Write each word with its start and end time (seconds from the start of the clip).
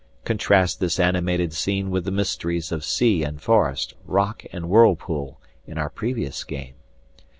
Contrast 0.25 0.79
this 0.79 0.99
animated 0.99 1.53
scene 1.53 1.91
with 1.91 2.05
the 2.05 2.11
mysteries 2.11 2.71
of 2.71 2.83
sea 2.83 3.21
and 3.21 3.39
forest, 3.39 3.93
rock 4.07 4.43
and 4.51 4.67
whirlpool, 4.67 5.39
in 5.67 5.77
our 5.77 5.91
previous 5.91 6.43
game. 6.43 6.73